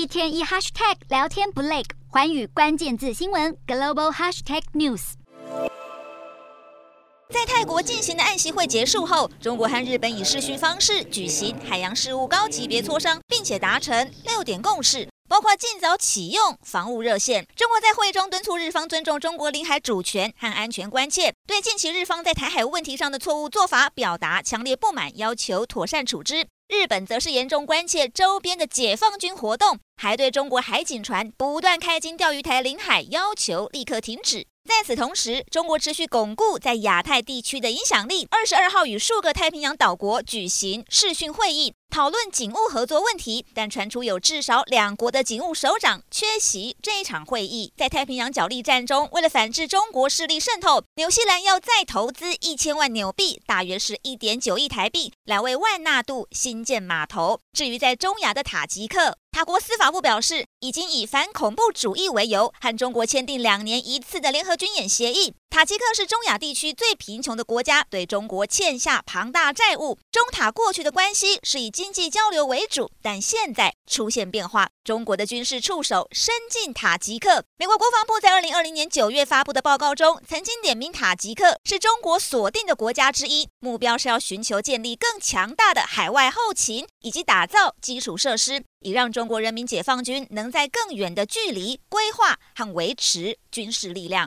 [0.00, 5.12] 一天一 hashtag 聊天不累，寰宇关键字新闻 global hashtag news。
[7.28, 17.46] 在泰国进行的岸习会结束后，中国和日本以视讯方式举行海洋事务高级别磋商，并且达成六点共识，包括尽早启用防务热线。
[17.54, 26.46] 中国在会议中敦促日方尊重中国领海主权和安全关切，对近期日方在台海问题上的错误做法表达强烈不满，要求妥善处置。
[26.70, 34.46] 日本则是严重关切周边的解放军活动，还对中国海警船不断开进钓鱼台领海要求立刻停止。
[34.70, 38.28] 在此同时，中国持续巩固在亚太地区的影响力。
[38.30, 47.72] 二十二号与数个太平洋岛国举行视讯会议，讨论警务合作问题，但传出有至少两国的警务首长缺席这一场会议。
[47.76, 57.40] 在太平洋角力战中，为了反制中国势力渗透，纽西兰要再投资一千万纽币，大约是一点九亿台币，来为万纳度新建码头。
[57.52, 65.32] 至于在中亚的塔吉克，法国司法部表示，已经以反恐怖主义为由，和中国签订两年一次的联合军演协议。
[65.50, 69.98] 塔吉克是中亚地区最贫穷的国家，对中国欠下庞大债务。
[70.12, 77.44] 中塔过去的关系是以经济交流为主，但现在出现变化，中国的军事触手伸进塔吉克。
[77.58, 88.62] 美国国防部在二零二零年九月发布的报告中，曾经点名塔吉克是中国锁定的国家之一，目标是要寻求建立更强大的海外后勤，以及打造基础设施。
[88.82, 94.26] 以让中国人民解放军能在更远的距离规划和维持军事力量。